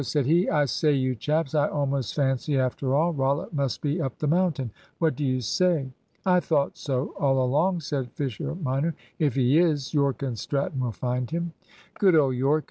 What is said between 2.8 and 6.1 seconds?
all, Rollitt must be up the mountain. What do you say?"